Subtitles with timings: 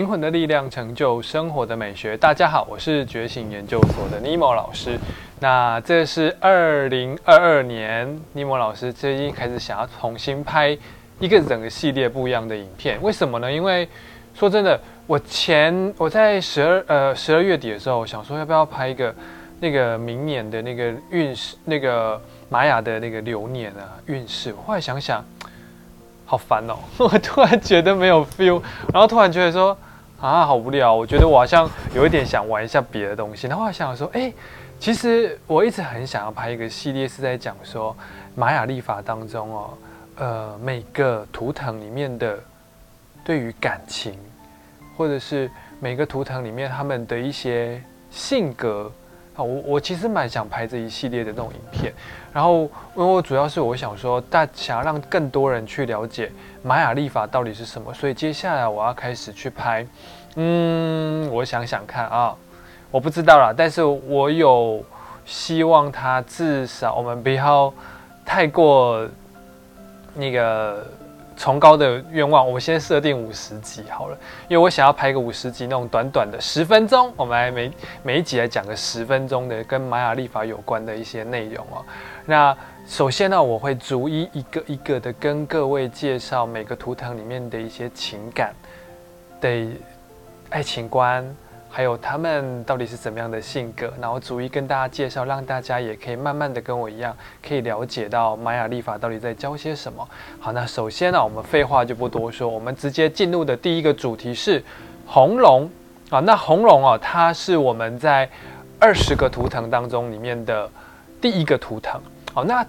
[0.00, 2.16] 灵魂的力量成就生活的美学。
[2.16, 4.98] 大家好，我是觉醒研究所的尼莫老师。
[5.40, 10.70] 那这是二零二二年，尼莫老师最近开始想要重新拍
[11.18, 12.98] 一个整个系列不一样的影片。
[13.02, 13.52] 为什么呢？
[13.52, 13.86] 因为
[14.34, 19.14] 说真的，我前我在十二呃十二月底的时候，想说要不要拍一个
[19.60, 24.54] 那个明年的那个运势，那个玛雅的那个流年啊运势。
[24.66, 25.22] 后来想想，
[26.24, 28.62] 好烦哦， 我突然觉得没有 feel，
[28.94, 29.76] 然后突然觉得说。
[30.20, 30.94] 啊，好无聊！
[30.94, 33.46] 我觉得我好像有一点想玩一下别的东西。
[33.46, 34.30] 然后我想说，哎，
[34.78, 37.96] 其实我一直很想要拍一个系列，是在讲说
[38.34, 39.70] 玛雅历法当中哦，
[40.16, 42.38] 呃，每个图腾里面的
[43.24, 44.18] 对于感情，
[44.94, 48.92] 或者是每个图腾里面他们的一些性格
[49.34, 51.92] 啊，我我其实蛮想拍这一系列的那种影片。
[52.32, 56.30] 然后，因为我主要是我想说，大想要让更多人去了解
[56.62, 59.86] 玛雅历法到底是什么，所以接下来我要开始去拍。
[60.36, 62.36] 嗯，我想想看啊，
[62.90, 64.84] 我不知道啦，但是我有
[65.24, 67.72] 希望它至少我们不要
[68.24, 69.08] 太过
[70.14, 70.86] 那个
[71.40, 81.82] 崇高的愿望，我先设定五十集好了，因为我想要拍个五十集那种短短的十分钟，我们来每每一集来讲个十分钟的跟玛雅历法有关的一些内容哦。
[82.26, 82.54] 那
[82.86, 88.54] 首先呢，我会逐一一个一个的跟各位介绍每个图腾里面的一些情感
[89.40, 89.66] 的。
[90.52, 91.24] 爱情观，
[91.72, 100.06] 还有他们到底是怎么样的性格，然后逐一跟大家介绍，让大家也可以慢慢的跟我一样，可以了解到玛雅历法到底在教些什么。
[100.40, 104.60] 好，那首先呢，我们废话就不多说，我们直接进入的第一个主题是
[105.06, 105.70] 红龙
[106.10, 106.18] 啊。
[106.18, 108.28] 那红龙啊，它是我们在
[108.80, 110.68] 二十个图腾当中里面的
[111.20, 112.00] 第一个图腾。
[112.34, 112.66] 好，那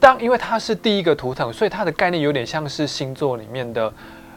[0.00, 3.92] 当因为它是第一个图腾，所以它的概念有点像是星座里面的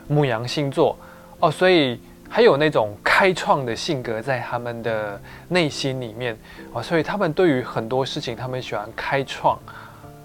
[0.07, 0.95] 牧羊星座
[1.39, 1.99] 哦，所以。
[2.33, 6.35] 还有那种开创的性格在他们的内心里面
[6.73, 9.55] 啊，所以他们对于很多事情，他们喜欢开创、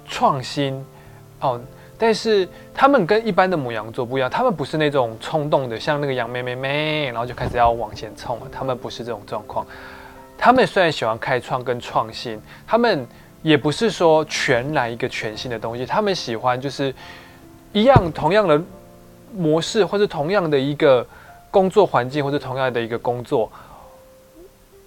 [0.07, 0.83] 创新
[1.41, 1.61] 哦。
[1.99, 8.47] 但是他们跟一般的母羊座不一样，他们不是那种冲动的，像那个羊咩咩咩，然后就开始要往前冲了。
[8.51, 9.67] 他们不是这种状况。
[10.39, 13.07] 他们虽然喜欢开创跟创新，他们
[13.43, 15.85] 也不是说全来一个全新的东西。
[15.85, 16.95] 他们喜欢就是
[17.75, 18.59] 一样同样的
[19.37, 21.07] 模式，或者同样的一个。
[21.51, 23.51] 工作环境或者同样的一个工作，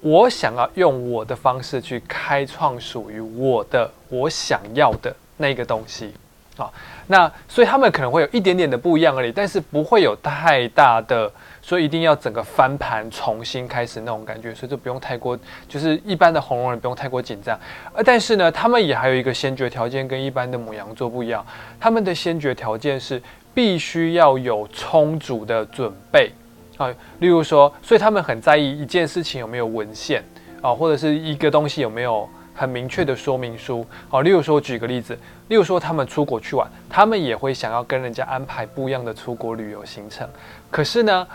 [0.01, 6.13] 我想要用我的方式去开创属于我的我想要的那个东西
[6.57, 6.71] 啊。
[7.07, 11.29] 那所以他们可能会有一点点的不一样而已，但是不会有太大的，
[11.61, 17.59] 所以一定要整个翻盘重新开始那种感觉，所以就不用太过，就是一般的红龙人不用太过紧张。
[17.93, 21.45] 呃，但是呢，他们也还有一个先决条件跟一般的母羊座不一样，
[21.79, 23.21] 他们的先决条件是
[23.53, 26.31] 必须要有充足的准备。
[26.81, 30.23] 啊，例如说，所以他们很在意一件事情有没有文献
[30.63, 33.85] 啊，或者是一个东西有没有很明确的说明书。
[34.09, 35.15] 好，例如说，举个例子，
[35.49, 40.27] 例如说，他们出国去玩，他们也会想要跟人家安排不一样的出国旅游行程。
[40.71, 41.27] 可是呢，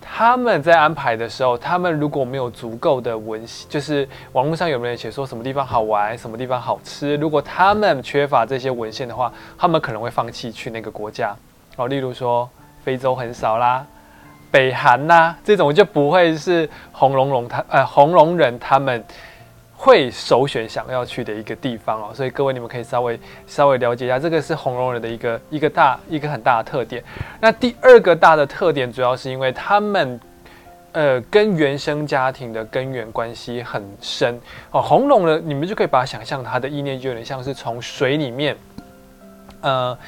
[0.00, 11.34] 他们在安排的时候，他们如果没有足够的文，就是网络上有没有写说什么地方好玩，什么地方好吃，如果他们缺乏这些文献的话，他们可能会放弃去那个国家。
[11.76, 12.48] 哦，例如说，
[12.84, 13.84] 非洲很少啦。
[14.54, 19.04] 北韩呐，这种就不会是红龙龙他呃红龙人他们
[19.76, 27.02] 会首选想要去的一个地方哦，所以各位你们可以稍微稍微了解一下，这个是红龙人的一个一个大一个很大的特点。
[27.40, 30.20] 那第二个大的特点，主要是因为他们
[30.92, 34.80] 呃跟原生家庭的根源关系很深哦。
[34.80, 38.56] 红龙呢，你们就可以把它想象，它的意念就有点像是从水里面
[39.62, 39.98] 呃。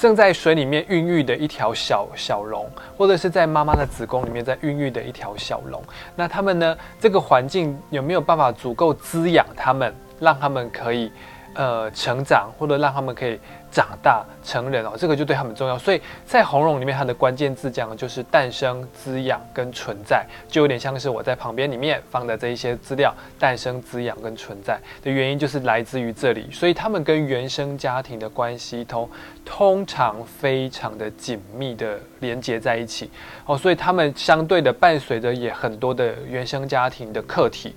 [0.00, 2.66] 正在水里面孕育的一条小小龙，
[2.96, 5.82] 或者是在妈妈的子宫里面在孕育的一条小龙，
[6.16, 6.74] 那他们呢？
[6.98, 11.12] 这个环境有没有办法足够滋养他们，让他们可以
[11.52, 13.38] 呃成长，或者让他们可以？
[13.70, 15.78] 长大成人哦，这个就对他们重要。
[15.78, 23.14] 所以在红龙里面，它的关键字讲的就是诞生、滋养跟存在，就有点像是我在旁边里面放的这一些资料。
[23.38, 29.08] 诞生、滋养跟存在的原因就是来自于这里，所以他们跟原生家庭的关系通
[29.44, 33.10] 通常非常的紧密的连接在一起
[33.46, 37.74] 哦，所以他们相对的伴随着也很多的原生家庭的课题。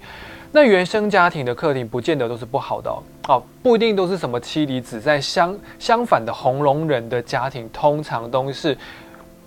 [0.56, 8.78] 那原生家庭的课题不见得都是不好的哦，哦，不一定都是什么妻离子在相相反的红龙人的家庭，通常都是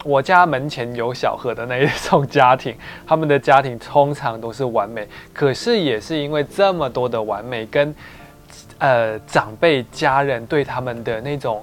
[0.05, 2.77] 我家门前有小河的那一种家庭，
[3.07, 7.95] 他们的家庭通常都是完美，可是也是因为这么多的完美跟
[8.79, 11.63] 呃长辈家人对他们的那种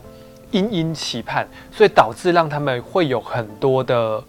[0.52, 4.24] 殷殷期盼，所以导致让他们会有很多的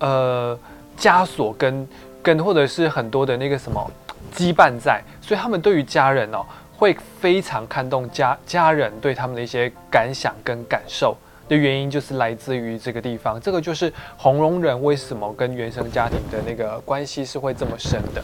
[0.00, 0.58] 呃。
[0.98, 1.88] 枷锁跟
[2.22, 3.90] 跟或者是很多的那个什么
[4.34, 6.44] 羁绊在，所以他们对于家人哦
[6.76, 11.16] 会非常看重家家人对他们的一些感想跟感受
[11.48, 13.40] 的原因，就是来自于这个地方。
[13.40, 18.22] 这个就是红龙人为什么跟原生家庭的那个关系是会这么深的。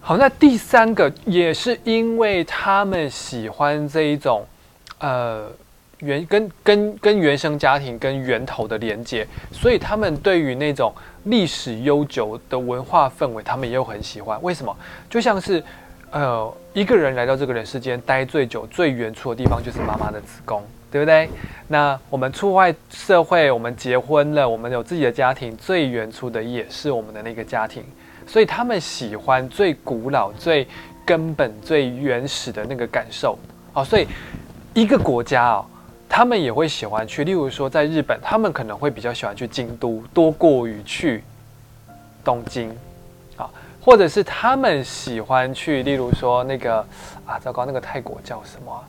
[0.00, 4.44] 好，那第三个也是因为他们喜欢这一种，
[4.98, 5.46] 呃，
[6.00, 10.92] 原跟跟跟原生家庭跟源头的连接，所以他们对于那种
[11.24, 14.40] 历史悠久的文化氛围，他们也有很喜欢。
[14.42, 14.76] 为什么？
[15.08, 15.62] 就像是，
[16.10, 21.28] 呃，一个人来到这个人世间待最久、最远处的地方，就是妈妈的子宫，对不对？
[21.68, 27.84] 那我们出外社会，我们结婚了，我们有自己的家庭，最远处的也是我们的那个家庭。
[28.26, 30.66] 所以他们喜欢最古老、最
[31.04, 33.36] 根本、最原始的那个感受
[33.72, 33.84] 哦。
[33.84, 34.06] 所以
[34.74, 35.66] 一个国家哦，
[36.14, 37.24] 他们也会喜欢去。
[37.24, 41.24] 例如说，在日本，他们可能会比较喜欢去京都，多过于去
[42.22, 42.68] 东京
[43.38, 43.48] 啊，
[43.80, 46.84] 或者是他们喜欢去，例如说那个
[47.24, 48.84] 啊，糟糕，那个泰国叫什么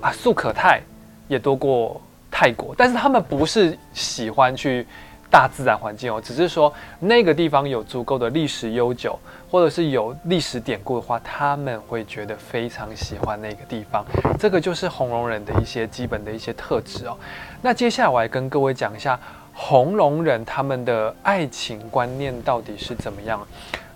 [0.00, 0.12] 啊？
[0.12, 0.80] 素可泰
[1.26, 4.86] 也多过泰国，但是他们不是喜欢去。
[5.30, 9.18] 大自然环境哦，只是说那个地方有足够的历史悠久，
[9.50, 14.04] 或者是有历史典故的话，他们会觉得非常喜欢那个地方。
[14.38, 17.16] 这个就是红龙人的一些基本的一些特质哦。
[17.60, 19.20] 那接下来我来跟各位讲一下
[19.52, 23.46] 红龙人他们的爱情观念到底是怎么样。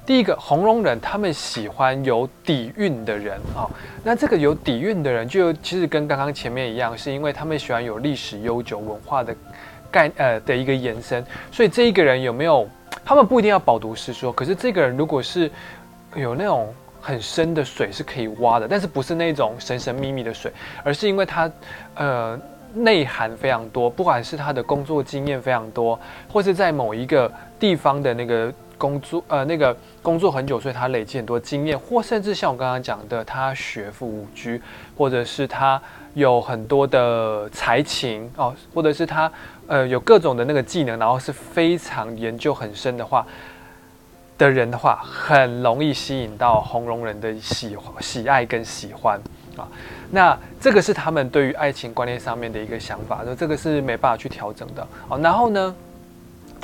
[0.05, 3.71] 第一个，红龙人他们喜欢有底蕴的人啊。
[4.03, 9.35] 那这个有底蕴的人，就其实跟刚刚前面一样，是因为他们喜欢有历史悠久文化的。
[9.93, 12.67] 概呃的一个延伸，所以这一个人有没有？
[13.05, 15.51] 他们不一定要饱读诗书，可是这个人如果是
[16.17, 20.51] 有那种很深的水是可以挖的，但是不是那种神神秘秘的水，
[20.83, 21.51] 而是因为他
[21.95, 22.41] 呃
[22.75, 25.99] 内涵非常多，不管是他的工作经验非常多，
[26.33, 27.31] 或是在某一个
[27.61, 28.53] 地方的那个。
[28.79, 34.59] 工作呃，那个工作很久，所以他累积很多经验，或甚至像我刚刚讲的，他学富五车，
[34.99, 35.81] 或者是他
[36.15, 39.31] 有很多的才情哦，或者是他
[39.67, 43.27] 呃有各种的那个技能，然后是非常研究很深的话
[44.39, 49.21] 的人的话，很容易吸引到红龙人的喜喜爱跟喜欢
[49.57, 49.69] 啊。
[50.11, 55.19] 那这个是他们对于爱情观念上面的一个想法，说这个是没办法去调整的哦。
[55.19, 55.75] 然后呢？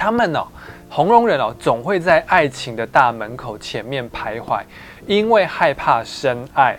[0.00, 0.46] 他们哦，
[0.88, 4.62] 红龙人哦，总会在爱情的大门口前面徘徊，
[5.08, 6.78] 因为害怕深爱，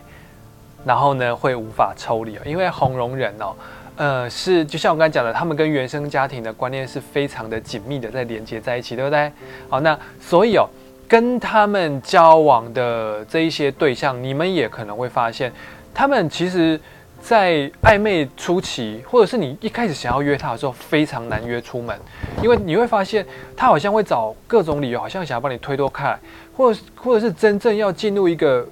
[0.86, 3.56] 然后呢会无法抽离因为红龙人哦，
[3.96, 9.32] 呃，是就像我刚才讲的，他们跟原生家庭的观念是非常的紧密的，在连接在一起，对不对？
[9.70, 10.68] 好，那所以哦，
[11.08, 15.52] 跟他们交往的这一些对象，你们也可能会发现，
[15.94, 16.80] 他们其实。
[17.22, 21.94] 在暧昧初期，或者是你一开始想要约他的时候，非常难约出门，
[22.42, 23.26] 因为你会发现
[23.58, 26.18] 他好像会找各种理由，好像想要帮你推脱开，
[26.56, 28.66] 或者或者是真正要进入一个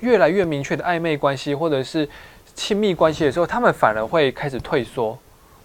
[0.00, 2.08] 越来越明确的暧昧关系，或者是
[2.54, 5.18] 亲密关系的时候，他们反而会开始退缩。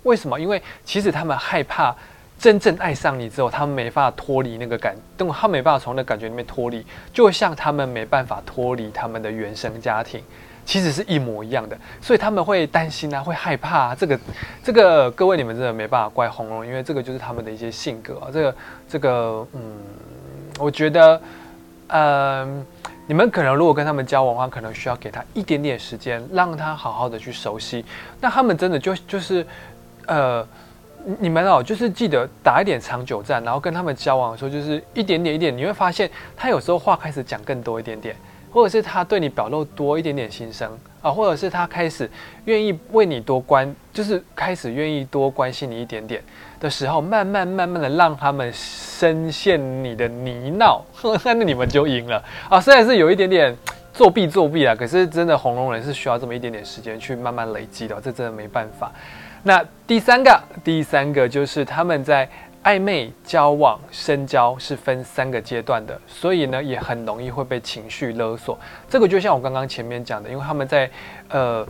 [0.04, 0.40] 为什么？
[0.40, 1.96] 因为其实他们害怕
[2.40, 10.22] 真正爱上你之后，他们没办法脱离那个感，等他没办法从那感觉里面脱离，就像他们没办法脱离他们的原生家庭。
[10.68, 13.96] 其实是一模一样的，所以他们会担心啊，会害怕啊。
[13.96, 14.20] 这个，
[14.64, 18.30] 这个各位你们真的没办法怪红龙，因为这个就是他们的一些性格啊。
[18.34, 18.56] 这个，
[18.90, 19.62] 这个，嗯，
[20.58, 21.22] 我觉得，
[21.90, 22.66] 嗯，
[23.08, 27.86] 你们可能如果跟他们交往的话，可能需要给他一点点时间，让他好好的去熟悉。
[28.20, 29.46] 那他们真的就就是，
[30.08, 30.48] 呃，
[31.20, 38.16] 你们哦，就是记得打一点长久战，然后跟他们交往的时候，就是一点点一点，你会发现他有时候话开始讲更多一点点。
[38.52, 40.72] 或者是他对你表露多一点点心声
[41.06, 42.10] 啊，或者是他开始
[42.46, 46.20] 愿意为你多关，就是开始愿意多关心你一点点
[46.60, 50.82] 的时候，慢慢慢慢的让他们深陷你的泥淖，
[51.24, 52.60] 那你们就赢了啊！
[52.60, 53.56] 虽然是有一点点
[53.94, 58.92] 作弊作弊啊，可是真的红龙人是需要这么一点点时间去慢慢累积的，这真的没办法。
[59.44, 62.28] 那第三个，第三个就是他们在。
[62.66, 68.58] 暧昧交往深交是分三个阶段的，所以呢也很容易会被情绪勒索。
[68.90, 70.90] 这个就像我刚刚前面讲的，因为他们在
[71.30, 71.64] 呃，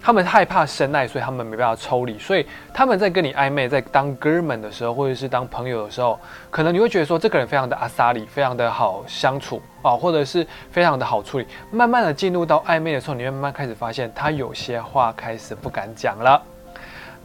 [0.00, 2.16] 他们害怕深爱，所以他们没办法抽离。
[2.16, 6.16] 所以他们在跟你暧昧，在当哥们的时候，或者是当朋友的时候，
[6.48, 11.46] 可能你会觉得说这个人非常的阿萨里，非常的好相处啊，或者是非常的好处理。
[11.72, 16.40] 慢慢的进入到暧昧的时候，你会慢慢开始发现他有些话开始不敢讲了。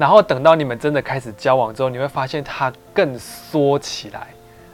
[0.01, 4.29] 然后等到你们真的开始交往之后，你会发现他更缩起来，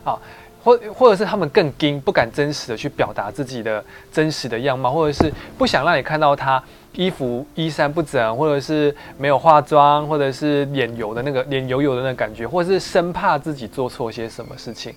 [0.05, 0.17] 啊，
[0.63, 14.95] 或或者是他们更惊，不敢真实的去表达自己的真实的样貌，或者是不想让你看到他衣服衣衫不整，或者是没有化妆，或者是脸油的那个脸油油的那个感觉，或者是生怕自己做错些什么事情。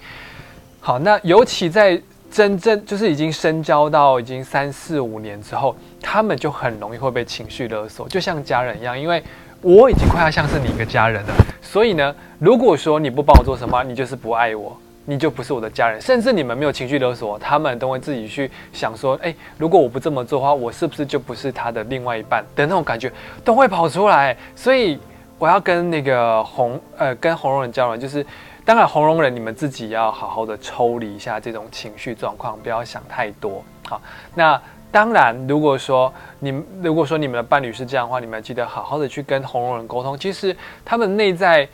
[0.79, 9.21] 好，那尤其在真正就是已经深交到已经三四五年之后，他们就很容易会被情绪勒索，就像家人一样，因为
[9.63, 14.77] 我已经快要像是你一个家人了，所以呢，如果说你不帮我做什么，你就是不爱我。
[15.07, 23.11] 你就不是我的家人，甚至你们没有情绪勒索，他们都会自己去想说，哎，如果我不这么做的话，我是不是就不是他的另外一半的那种感觉
[23.43, 24.37] 都会跑出来。
[24.55, 25.01] 所以
[25.37, 28.25] 我要跟那个红呃跟红绒人交流，就是
[28.65, 33.65] 当然红绒人你们自己要好好的抽离一下这种情绪状况，不要想太多。
[33.89, 34.01] 好，
[34.35, 41.69] 那当然如果说你们如果说你们的伴侣是这样的话，你们记得好好的去跟红龙人沟通，其实他们内在。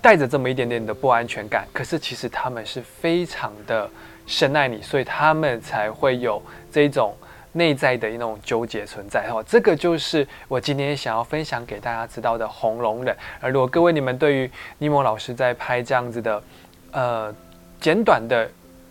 [0.00, 3.90] 带着这么一点点的不安全感，可是其实他们是非常的
[4.24, 7.12] 深爱你，所以他们才会有这种
[7.52, 9.42] 内在的一种纠结存在哈。
[9.42, 13.14] 这个就是我今天想要分享给大家知道的红龙人。
[13.40, 16.42] 而如果各位你们对于尼莫老师在拍这样子的
[16.92, 17.34] 呃
[17.80, 18.48] 简短的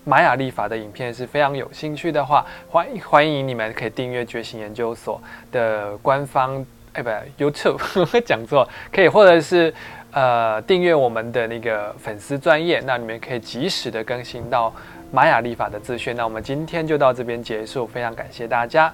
[0.09, 7.77] 玛雅历法的影片是非常有兴趣的话，欢欢迎你们可以订阅觉醒研究所的官方哎不 YouTube
[8.25, 9.73] 讲座，可以或者是。
[10.11, 14.73] 呃，订阅我们的那个粉丝专业，那你们可以及时的更新到
[15.11, 16.15] 玛雅历法的资讯。
[16.15, 18.91] 那我们今天就到这边结束，非常感谢大家。